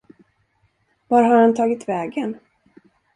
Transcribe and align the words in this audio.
Vart 1.07 1.27
har 1.27 1.35
han 1.41 1.53
tagit 1.55 1.87
vägen? 1.89 2.39